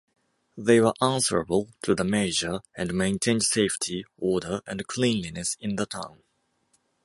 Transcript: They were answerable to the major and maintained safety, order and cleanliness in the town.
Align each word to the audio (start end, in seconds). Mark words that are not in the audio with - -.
They 0.57 0.79
were 0.81 0.95
answerable 0.99 1.69
to 1.83 1.93
the 1.93 2.03
major 2.03 2.61
and 2.75 2.91
maintained 2.91 3.43
safety, 3.43 4.03
order 4.17 4.61
and 4.65 4.87
cleanliness 4.87 5.55
in 5.59 5.75
the 5.75 5.85
town. 5.85 6.23